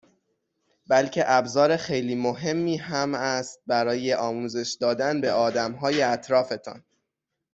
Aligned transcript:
بلکه 0.87 1.23
ابزار 1.31 1.77
خیلی 1.77 2.15
مهمی 2.15 2.77
هم 2.77 3.13
است 3.13 3.59
برای 3.67 4.13
آموزش 4.13 4.77
دادن 4.81 5.21
به 5.21 5.31
آدمهای 5.31 6.01
اطرافتان 6.01 6.83